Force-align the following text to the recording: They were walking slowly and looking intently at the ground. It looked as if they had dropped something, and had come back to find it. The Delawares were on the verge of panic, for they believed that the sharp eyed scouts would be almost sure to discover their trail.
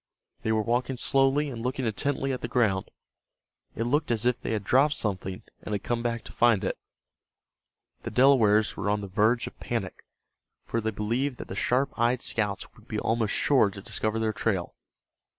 They 0.41 0.51
were 0.51 0.63
walking 0.63 0.97
slowly 0.97 1.51
and 1.51 1.61
looking 1.61 1.85
intently 1.85 2.33
at 2.33 2.41
the 2.41 2.47
ground. 2.47 2.89
It 3.75 3.83
looked 3.83 4.09
as 4.09 4.25
if 4.25 4.39
they 4.41 4.53
had 4.53 4.63
dropped 4.63 4.95
something, 4.95 5.43
and 5.61 5.73
had 5.75 5.83
come 5.83 6.01
back 6.01 6.23
to 6.23 6.31
find 6.31 6.63
it. 6.63 6.79
The 8.01 8.09
Delawares 8.09 8.75
were 8.75 8.89
on 8.89 9.01
the 9.01 9.07
verge 9.07 9.45
of 9.45 9.59
panic, 9.59 10.03
for 10.63 10.81
they 10.81 10.89
believed 10.89 11.37
that 11.37 11.49
the 11.49 11.55
sharp 11.55 11.91
eyed 11.99 12.23
scouts 12.23 12.73
would 12.73 12.87
be 12.87 12.97
almost 12.97 13.35
sure 13.35 13.69
to 13.69 13.79
discover 13.79 14.17
their 14.17 14.33
trail. 14.33 14.73